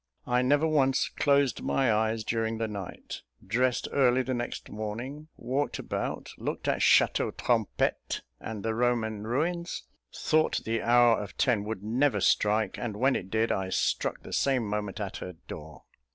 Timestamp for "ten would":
11.37-11.83